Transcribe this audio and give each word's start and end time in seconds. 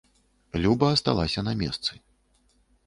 Люба 0.63 0.89
асталася 0.95 1.45
на 1.49 1.53
месцы. 1.61 1.93